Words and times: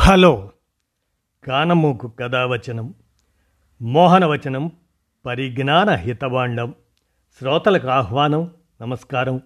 Hello. 0.00 0.50
కానమూకు 1.44 2.08
కథావచనం 2.08 2.94
మోహనవచనం 3.82 4.72
పరిజ్ఞాన 5.26 5.90
హితవాండం 5.90 6.74
శ్రోతలకు 7.38 7.88
ఆహ్వానం 7.88 8.50
నమస్కారం. 8.82 9.40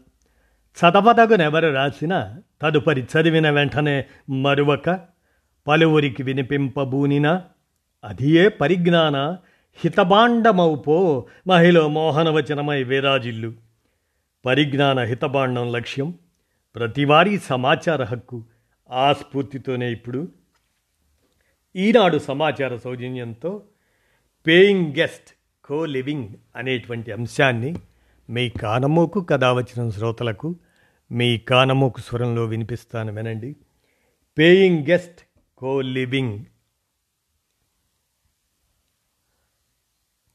చదవదగునెవరు 0.79 1.69
రాసిన 1.69 2.40
తదుపరి 2.62 3.03
చదివిన 3.03 3.51
వెంటనే 3.51 4.04
మరువక 4.30 5.01
పలువురికి 5.69 6.23
వినిపింపబూనినా 6.23 7.43
అదియే 8.05 8.48
పరిజ్ఞాన 8.48 9.16
హితబాండమౌపో 9.77 11.27
మహిళ 11.46 11.86
మోహనవచనమై 11.86 12.82
విరాజిల్లు. 12.82 13.52
పరిజ్ఞాన 14.46 14.98
హితబాండం 15.00 15.73
లక్ష్యం 15.73 16.14
ప్రతివారీ 16.75 17.39
సమాచార 17.39 18.05
హక్కు 18.05 18.45
ఆ 18.91 19.12
స్ఫూర్తితోనే 19.12 19.93
ఇప్పుడు 19.93 20.29
ఈనాడు 21.77 22.19
సమాచార 22.19 22.77
సౌజన్యంతో 22.77 23.62
పేయింగ్ 24.46 24.96
గెస్ట్ 24.98 25.34
కో 25.65 25.84
లివింగ్ 25.84 26.28
అనేటువంటి 26.56 27.12
అంశాన్ని 27.12 27.77
మీ 28.30 28.48
కానమోకు 28.48 29.20
కథ 29.20 29.45
వచ్చిన 29.45 29.91
శ్రోతలకు 29.91 30.56
మీ 31.12 31.38
కానమోకు 31.38 32.01
స్వరంలో 32.01 32.45
వినిపిస్తాను 32.45 33.12
వినండి. 33.12 33.56
పేయింగ్ 34.38 34.87
గెస్ట్ 34.91 35.20
కో 35.59 35.80
లివింగ్ 35.80 36.45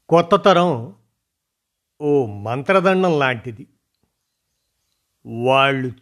కొత్త 0.08 0.36
తరం 0.36 0.94
ఓ 2.00 2.26
మంత్రదండం 2.26 3.18
లాంటిది. 3.18 3.66
వాళ్ళు 5.26 5.92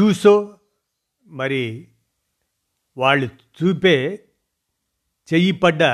చూసో 0.00 0.58
మరి 1.26 1.89
వాళ్ళు 2.98 3.26
చూపే 3.26 4.24
చెయ్యి 5.34 5.52
పడ్డ 5.52 5.84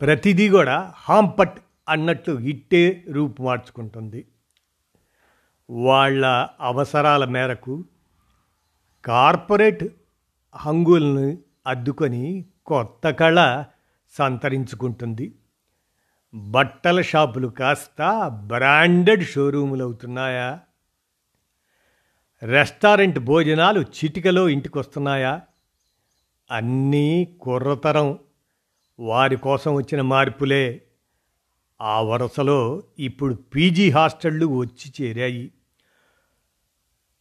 ప్రతిదీ 0.00 0.48
కూడా 0.48 0.92
హాంపట్ 0.96 1.60
అన్నట్లు 1.88 2.40
ఇట్టే 2.40 3.04
రూపు 3.08 3.42
మార్చుకుంటుంది. 3.42 4.26
వాళ్ళ 5.70 6.48
అవసరాల 6.60 7.24
మేరకు 7.24 7.84
కార్పొరేట్ 9.04 9.84
హంగుల్ని 10.56 11.38
అద్దుకొని 11.66 12.44
కొత్త 12.66 13.10
కళ 13.10 13.64
సంతరించుకుంటుంది. 14.18 15.34
బట్టల 16.34 17.00
షాపులు 17.00 17.48
కాస్త 17.48 18.28
బ్రాండెడ్ 18.28 19.24
షోరూములు 19.24 19.84
అవుతున్నాయా 19.84 20.60
రెస్టారెంట్ 22.42 23.18
భోజనాలు 23.18 23.80
చిటికలో 23.80 24.48
ఇంటికొస్తున్నాయా? 24.48 25.40
అన్నీ 26.50 27.36
కుర్రతరం. 27.40 28.18
వారి 29.00 29.36
కోసం 29.36 29.74
వచ్చిన 29.74 30.00
మార్పులే. 30.00 30.82
ఆ 31.80 32.00
వరుసలో 32.00 32.82
ఇప్పుడు 32.98 33.34
పీజీ 33.34 33.90
హాస్టళ్ళు 33.90 34.46
వచ్చి 34.46 35.06
చేరాయి. 35.06 35.52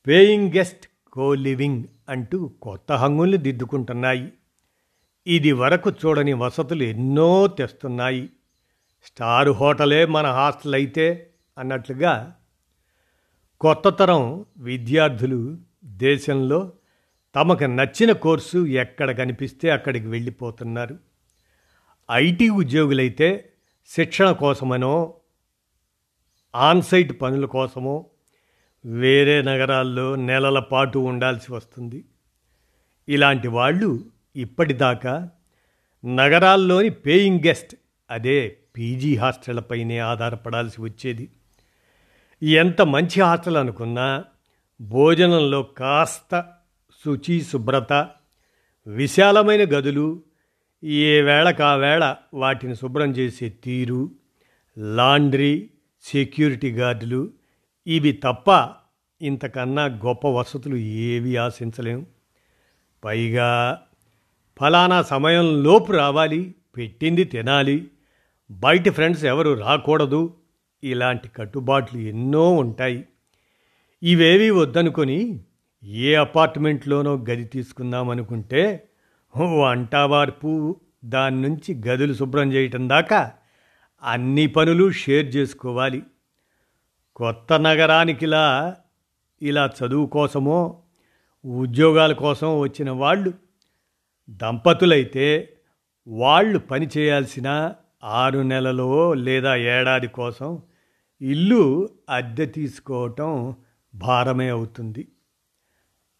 పేయింగ్ 0.07 0.51
గెస్ట్ 0.53 0.87
కో 1.11 1.33
లివింగ్ 1.33 1.83
అంటూ 2.09 2.47
కొత్త 2.47 2.91
హంగుల్ని 2.91 3.37
దిద్దుకుంటున్నాయి. 3.37 4.31
ఇది 5.27 5.51
వరకు 5.51 5.89
చూడని 5.89 6.33
వసతులు 6.33 6.83
ఎన్నో 6.83 7.47
తెస్తున్నాయి. 7.47 8.29
స్టార్ 9.05 9.49
హోటలే 9.49 10.05
మన 10.05 10.27
హాస్టల్ 10.27 10.75
అయితే 10.75 11.29
అన్నట్లుగా 11.57 12.35
కొత్త 13.61 13.89
తరం 13.89 14.45
విద్యార్థులు 14.57 15.57
దేశంలో 15.85 16.71
తమకు 17.35 17.63
నచ్చిన 17.63 18.11
కోర్సు 18.11 18.65
ఎక్కడ 18.65 19.11
కనిపిస్తే 19.11 19.69
అక్కడికి 19.69 20.07
వెళ్ళిపోతున్నారు. 20.07 20.97
ఐటీ 22.11 22.49
ఉద్యోగులైతే 22.49 23.49
శిక్షణ 23.87 24.31
కోసమనో 24.31 25.13
ఆన్సైట్ 26.55 27.21
పనుల 27.21 27.45
కోసమో 27.45 28.05
వేరే 28.85 29.41
నగరాల్లో 29.41 30.15
నెలల 30.15 30.59
పాటు 30.59 30.99
ఉండాల్సి 30.99 31.53
వస్తుంది. 31.53 32.05
ఇలాంటి 33.09 33.47
వాళ్ళు 33.47 34.05
ఇప్పటిదాకా 34.35 35.29
నగరాల్లోని 36.05 36.89
పేయింగ్ 36.89 37.39
గెస్ట్ 37.47 37.75
అదే 38.11 38.57
పీజీ 38.77 39.15
హాస్టళ్ళపైనే 39.15 39.99
ఆధారపడాల్సి 39.99 40.81
వచ్చేది. 40.81 41.31
ఎంత 42.43 42.81
మంచి 42.81 43.21
హాస్టల్ 43.21 43.57
అనుకున్నా 43.57 44.25
భోజనంలో 44.81 45.63
కాస్త 45.63 46.53
శుచి 47.05 47.41
శుభ్రత 47.41 48.09
విశాలమైన 48.87 49.61
గదులు 49.61 50.21
ఏ 50.83 51.21
వేళకావేళ 51.21 52.15
వాటిని 52.33 52.75
శుభ్రం 52.75 53.11
చేసే 53.11 53.49
తీరు 53.49 54.11
లాండ్రీ 54.77 55.69
సెక్యూరిటీ 56.03 56.71
గార్డులు 56.71 57.29
ఇవి 57.87 58.11
తప్ప 58.11 58.69
ఇంతకన్నా 59.21 59.85
గొప్ప 59.85 60.27
వసతులు 60.27 60.75
ఏవి 60.75 61.37
ఆశించలేం. 61.37 62.05
పైగా 63.03 63.81
ఫలానా 64.59 65.01
సమయం 65.01 65.63
లోపు 65.63 65.91
రావాలి 65.91 66.55
పెట్టింది 66.77 67.23
తినాలి 67.23 67.87
బయట 68.51 68.89
ఫ్రెండ్స్ 68.89 69.25
ఎవరు 69.25 69.53
రాకూడదు 69.53 70.33
ఇలాంటి 70.83 71.27
కట్టుబాట్లు 71.27 71.99
ఎన్నో 71.99 72.51
ఉంటాయి. 72.51 73.05
ఇవేవి 74.03 74.51
వద్దనుకొని 74.51 75.39
ఏ 75.83 76.15
అపార్ట్మెంట్లోనో 76.15 77.15
గది 77.15 77.43
తీసుకుందామనుకుంటే 77.43 78.83
వంటవార్పు 79.37 80.75
దాని 81.05 81.41
నుంచి 81.41 81.81
గదులు 81.87 82.13
శుభ్రం 82.13 82.53
చేయటం 82.53 82.89
దాకా 82.89 83.31
అన్ని 84.03 84.47
పనులు 84.47 84.91
షేర్ 84.91 85.35
చేసుకోవాలి. 85.35 86.03
కొత్త 87.15 87.53
నగరానికిలా 87.53 88.75
ఇలా 89.41 89.69
చదువు 89.83 90.05
కోసమో 90.05 90.81
ఉద్యోగాల 91.45 92.13
కోసం 92.13 92.59
వచ్చిన 92.59 92.89
వాళ్ళు 92.89 93.33
దంపతులైతే 94.29 95.49
వాళ్ళు 96.07 96.59
పని 96.59 96.89
చేయాల్సిన 96.97 97.75
ఆరు 98.03 98.39
నెలలో 98.39 99.13
లేదా 99.13 99.55
ఏడాది 99.55 100.07
కోసం 100.07 100.61
ఇల్లు 101.21 101.89
అద్దె 102.09 102.45
తీసుకోవటం 102.45 103.55
భారమే 103.95 104.49
అవుతుంది. 104.49 105.07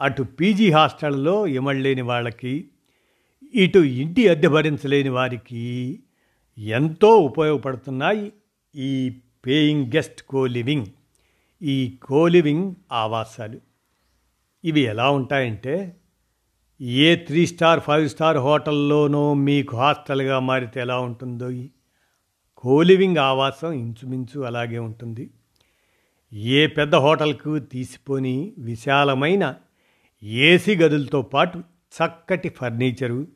అటు 0.00 0.22
పీజీ 0.22 0.70
హాస్టల్లో 0.70 1.46
ఇమ్మలేని 1.46 2.02
వాళ్ళకి 2.02 2.70
ఇటు 3.54 3.78
ఇంటి 3.78 4.28
అద్దె 4.28 4.48
భరించలేని 4.48 5.08
వారికి 5.08 5.98
ఎంతో 6.58 7.16
ఉపయోగపడుతున్నాయి 7.16 8.32
ఈ 8.74 9.10
పేయింగ్ 9.46 9.86
గెస్ట్ 9.86 10.22
కోలివింగ్ 10.22 10.86
ఈ 11.62 11.98
కోలివింగ్ 12.02 12.74
ఆవాసాలు. 12.92 13.60
ఇవి 14.64 14.80
ఎలా 14.80 15.10
ఉంటాయంటే 15.10 15.96
ఏ 16.80 17.16
త్రీ 17.16 17.46
స్టార్ 17.46 17.80
ఫైవ్ 17.80 18.08
స్టార్ 18.08 18.36
హోటల్లోనో 18.36 19.34
మీకు 19.34 19.76
హాస్టల్గా 19.76 20.38
మారితే 20.38 20.80
ఎలా 20.80 20.98
ఉంటుందో 20.98 21.50
ఈ 21.50 21.68
కోలివింగ్ 22.56 23.16
ఆవాసం 23.16 23.72
ఇంచుమించు 23.72 24.40
అలాగే 24.40 24.78
ఉంటుంది. 24.78 25.30
ఏ 26.32 26.66
పెద్ద 26.66 26.94
హోటల్కు 26.94 27.58
తీసిపోని 27.58 28.52
విశాలమైన 28.58 29.54
ఏసీ 30.22 30.76
గదులతో 30.76 31.22
పాటు 31.22 31.58
చక్కటి 31.96 32.48
ఫర్నిచరు 32.48 33.26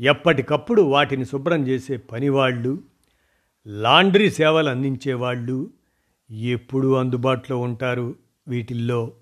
ఎప్పటికప్పుడు 0.00 0.82
వాటిని 0.82 1.24
శుభ్రం 1.24 1.68
చేసే 1.68 1.96
పనివాళ్ళు 1.96 2.78
లాండ్రీ 3.66 4.30
సేవలు 4.30 4.68
అందించేవాళ్ళు 4.68 5.70
ఎప్పుడూ 6.30 6.94
అందుబాటులో 6.94 7.58
ఉంటారు 7.58 8.14
వీటిల్లో. 8.48 9.12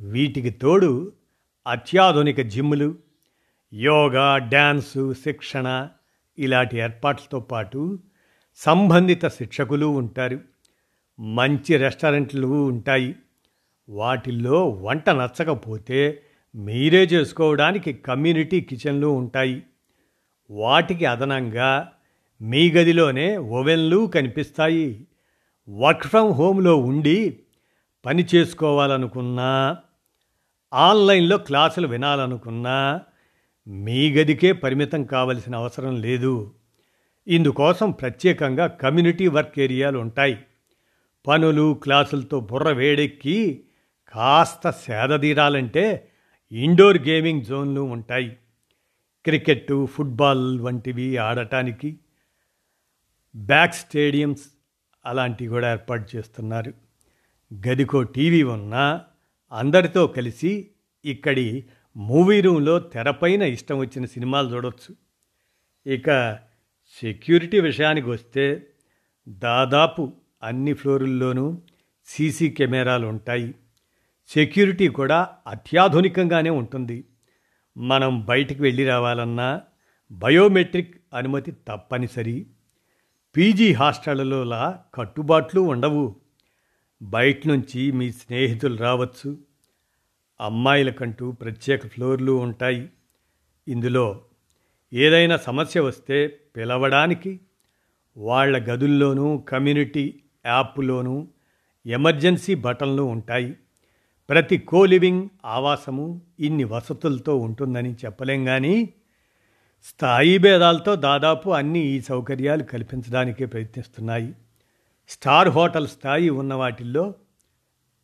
వీటికి 0.00 0.50
తోడు 0.50 1.12
అత్యాధునిక 1.66 2.40
జిమ్లు 2.40 2.94
యోగా 3.74 4.38
డ్యాన్సు 4.38 5.14
శిక్షణ 5.14 5.88
ఇలాంటి 6.38 6.78
ఏర్పాట్లతో 6.78 7.40
పాటు 7.40 7.98
సంబంధిత 8.56 9.26
శిక్షకులు 9.26 9.86
ఉంటారు. 9.86 10.40
మంచి 11.20 11.76
రెస్టారెంట్లు 11.76 12.46
ఉంటాయి. 12.46 13.14
వాటిల్లో 13.88 14.68
వంట 14.68 15.10
నచ్చకపోతే 15.10 16.22
మీరే 16.54 17.04
చేసుకోవడానికి 17.04 17.92
కమ్యూనిటీ 17.92 18.60
కిచెన్లు 18.60 19.06
ఉంటాయి. 19.06 19.62
వాటికి 20.50 21.04
అదనంగా 21.04 21.92
మీ 22.40 22.70
గదిలోనే 22.70 23.36
ఓవెన్లు 23.36 24.06
కనిపిస్తాయి. 24.06 25.06
వర్క్ 25.68 26.04
ఫ్రమ్ 26.04 26.32
హోమ్లో 26.32 26.76
ఉండి 26.76 27.38
పని 28.06 28.26
చేసుకోవాలనుకున్నా 28.34 29.76
ఆన్లైన్లో 30.72 31.38
క్లాసులు 31.38 31.88
వినాలనుకున్నా 31.88 33.00
మీ 33.66 34.12
గదికే 34.12 34.52
పరిమితం 34.52 35.04
కావలసిన 35.04 35.56
అవసరం 35.56 36.00
లేదు. 36.00 36.54
ఇందుకోసం 37.28 37.90
ప్రత్యేకంగా 37.90 38.66
కమ్యూనిటీ 38.66 39.28
వర్క్ 39.28 39.58
ఏరియాలు 39.58 39.98
ఉంటాయి. 39.98 40.38
పనులు 41.26 41.80
క్లాసులతో 41.82 42.40
బుర్ర 42.40 42.70
వేడెక్కి 42.70 43.64
కాస్త 44.08 44.70
సేద 44.70 45.20
తీరాలంటే 45.20 46.08
ఇండోర్ 46.52 46.98
గేమింగ్ 46.98 47.42
జోన్లు 47.42 47.80
ఉంటాయి. 47.80 48.36
క్రికెట్ 49.24 49.86
ఫుట్బాల్ 49.86 50.60
వంటివి 50.60 51.16
ఆడటానికి 51.16 51.98
బ్యాక్ 53.36 53.74
స్టేడియంస్ 53.74 54.42
అలాంటివి 55.06 55.50
కూడా 55.50 55.72
ఏర్పాటు 55.72 56.16
చేస్తున్నారు. 56.16 56.72
గదికో 57.54 58.02
టీవీ 58.02 58.42
ఉన్నా 58.42 59.00
అందరితో 59.52 60.06
కలిసి 60.06 60.70
ఇక్కడి 61.04 61.64
మూవీ 61.96 62.40
రూమ్లో 62.40 62.78
తెరపైన 62.78 63.42
ఇష్టం 63.42 63.78
వచ్చిన 63.78 64.04
సినిమాలు 64.04 64.54
చూడవచ్చు 64.54 64.96
ఇక 65.86 66.38
సెక్యూరిటీ 67.00 67.60
విషయానికి 67.60 68.10
వస్తే 68.10 68.66
దాదాపు 69.28 70.12
అన్ని 70.42 70.72
ఫ్లోరుల్లోనూ 70.72 71.60
సీసీ 72.06 72.50
కెమెరాలు 72.50 73.06
ఉంటాయి. 73.06 73.54
సెక్యూరిటీ 74.28 74.88
కూడా 74.88 75.28
అత్యాధునికంగానే 75.46 76.50
ఉంటుంది. 76.50 77.04
మనం 77.76 78.24
బయటికి 78.24 78.62
వెళ్ళి 78.62 78.84
రావాలన్నా 78.84 79.60
బయోమెట్రిక్ 80.12 80.96
అనుమతి 81.14 81.52
తప్పనిసరి. 81.52 82.46
పీజీ 83.36 83.72
హాస్టళ్ళలోలా 83.72 84.80
కట్టుబాట్లు 84.94 85.60
ఉండవు. 85.60 86.21
బయట 87.02 87.46
నుంచి 87.46 87.92
మీ 87.92 88.12
స్నేహితులు 88.12 88.76
రావచ్చు. 88.76 89.38
అమ్మాయిలకంటూ 90.40 91.32
ప్రత్యేక 91.32 91.86
ఫ్లోర్లు 91.86 92.32
ఉంటాయి. 92.32 92.88
ఇందులో 93.68 94.20
ఏదైనా 94.92 95.36
సమస్య 95.36 95.80
వస్తే 95.80 96.40
పిలవడానికి 96.56 97.40
వాళ్ళ 98.16 98.74
గదుల్లోనూ 98.74 99.38
కమ్యూనిటీ 99.38 100.14
యాప్లోనూ 100.46 101.28
ఎమర్జెన్సీ 101.86 102.54
బటన్లు 102.54 103.02
ఉంటాయి. 103.02 103.56
ప్రతి 104.28 104.58
కోలివింగ్ 104.58 105.28
ఆవాసము 105.44 106.22
ఇన్ని 106.40 106.64
వసతులతో 106.64 107.36
ఉంటుందని 107.36 107.92
చెప్పలేం 107.92 108.44
కానీ 108.44 108.94
స్థాయి 109.84 110.38
భేదాలతో 110.38 110.94
దాదాపు 110.94 111.50
అన్ని 111.50 111.80
ఈ 111.80 112.00
సౌకర్యాలు 112.00 112.62
కల్పించడానికే 112.62 113.46
ప్రయత్నిస్తున్నాయి. 113.46 114.34
స్టార్ 115.12 115.48
హోటల్ 115.48 115.88
స్థాయి 115.88 116.30
ఉన్న 116.30 116.54
వాటిల్లో 116.54 117.14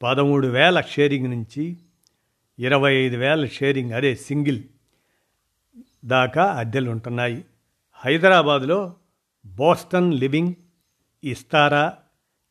పదమూడు 0.03 0.47
వేల 0.47 0.81
షేరింగ్ 0.81 1.31
నుంచి 1.31 1.77
ఇరవై 2.59 2.95
ఐదు 2.95 3.17
వేల 3.17 3.47
షేరింగ్ 3.47 3.93
అదే 3.93 4.15
సింగిల్ 4.15 4.61
దాకా 6.05 6.45
అద్దెలు 6.45 6.91
ఉంటున్నాయి 6.91 7.45
హైదరాబాదులో 7.93 8.95
బోస్టన్ 9.47 10.15
లివింగ్ 10.15 10.55
ఇస్తారా 11.25 11.95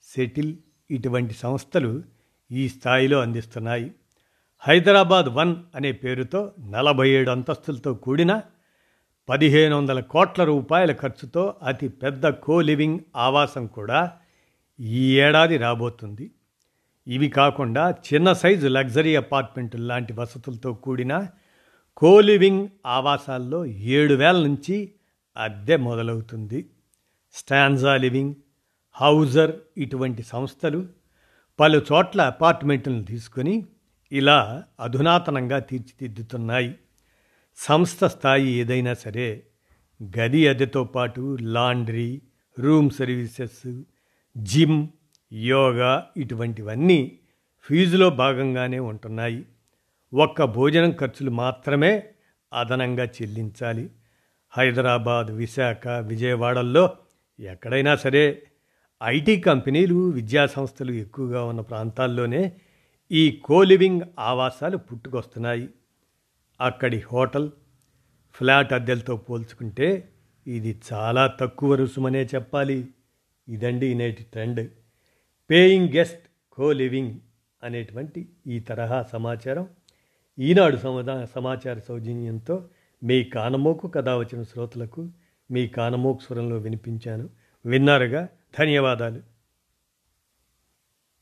సెటిల్ 0.04 0.56
ఇటువంటి 0.92 1.33
సంస్థలు 1.33 2.03
ఈ 2.51 2.69
స్థాయిలో 2.69 3.19
అందిస్తున్నాయి. 3.19 3.92
హైదరాబాద్ 4.60 5.30
వన్ 5.30 5.56
అనే 5.75 5.92
పేరుతో 5.92 6.51
నలభై 6.60 7.10
ఏడు 7.10 7.31
అంతస్తులతో 7.31 7.94
కూడిన 7.94 8.42
పదిహేను 9.30 9.77
వందల 9.77 10.00
కోట్ల 10.00 10.44
రూపాయల 10.44 10.92
ఖర్చుతో 10.92 11.56
అతి 11.63 11.88
పెద్ద 11.88 12.27
కో 12.27 12.62
లివింగ్ 12.62 13.00
ఆవాసం 13.15 13.68
కూడా 13.68 14.18
ఈ 14.79 15.19
ఏడాది 15.19 15.57
రాబోతుంది. 15.57 16.31
ఇవి 17.07 17.29
కాకుండా 17.29 17.91
చిన్న 17.91 18.33
సైజు 18.33 18.68
లగ్జరీ 18.68 19.15
అపార్ట్మెంట్లు 19.15 19.81
లాంటి 19.81 20.13
వసతులతో 20.13 20.74
కూడిన 20.74 21.27
కో 21.97 22.19
లివింగ్ 22.21 22.68
ఆవాసాల్లో 22.85 23.65
ఏడు 23.65 24.13
వేల 24.13 24.44
నుంచి 24.44 24.91
అద్దె 25.38 25.75
మొదలవుతుంది. 25.77 26.69
స్టాన్జా 27.33 27.97
లివింగ్ 27.97 28.35
హౌజర్ 28.91 29.51
ఇటువంటి 29.77 30.24
సంస్థలు 30.24 30.88
పలు 31.59 31.81
చోట్ల 31.94 32.21
అపార్ట్మెంట్లను 32.21 33.03
తీసుకొని 33.03 33.65
ఇలా 34.12 34.63
అధునాతనంగా 34.79 35.59
తీర్చిదిద్దుతున్నాయి. 35.59 36.75
సంస్థ 37.56 38.06
స్థాయి 38.06 38.47
ఏదైనా 38.47 38.94
సరే 38.94 39.44
గది 40.18 40.47
అద్దెతో 40.47 40.83
పాటు 40.83 41.38
laundry 41.41 42.21
room 42.59 42.89
services 42.89 43.68
gym 44.38 44.88
yoga 45.34 46.10
ఇటువంటివన్నీ 46.18 47.19
ఫీజులో 47.62 48.10
భాగంగానే 48.10 48.80
ఉంటున్నాయి. 48.80 49.45
ఒక్క 50.13 50.44
భోజనం 50.44 50.92
ఖర్చులు 50.92 51.31
మాత్రమే 51.31 52.04
అదనంగా 52.54 53.06
చెల్లించాలి. 53.06 53.89
హైదరాబాద్ 54.50 55.31
విశాఖ 55.31 55.88
విజయవాడల్లో 55.88 56.98
ఎక్కడైనా 57.39 57.95
సరే 57.95 58.44
ఐటీ 59.04 59.39
కంపెనీలు 59.39 60.10
విద్యా 60.10 60.45
సంస్థలు 60.45 60.92
ఎక్కువగా 60.92 61.44
ఉన్న 61.44 61.62
ప్రాంతాల్లోనే 61.62 62.57
ఈ 63.12 63.31
కోలివింగ్ 63.31 64.01
ఆవాసాలు 64.19 64.78
పుట్టుకొస్తున్నాయి. 64.78 65.69
అక్కడి 66.62 67.04
హోటల్ 67.13 67.50
ఫ్లాట్ 68.34 68.74
అద్దెలతో 68.74 69.18
పోల్చుకుంటే 69.18 70.10
ఇది 70.48 70.81
చాలా 70.94 71.28
తక్కువ 71.28 71.75
రుసుమనే 71.75 72.24
చెప్పాలి. 72.36 72.88
ఇదండి 73.50 73.94
నేటి 73.94 74.24
trend. 74.24 74.72
Paying 75.52 75.90
guest 75.96 76.28
co 76.52 76.72
living 76.72 77.20
అనేటువంటి 77.64 78.30
ఈ 78.48 78.60
తరహా 78.60 79.04
సమాచారం. 79.04 79.68
ఈనాడు 80.40 80.78
సమా 80.78 81.26
సమాచార 81.26 81.80
సౌజన్యంతో 81.80 82.70
మీ 83.04 83.24
కానమోకు 83.24 83.88
కథ 83.88 84.10
వచ్చిన 84.10 84.44
శ్రోతలకు 84.44 85.10
మీ 85.52 85.68
కానమోకు 85.68 86.24
స్వరంలో 86.24 86.58
వినిపించాను. 86.58 87.30
విన్నారుగా? 87.66 88.30
ధన్యవాదాలు. 88.60 89.37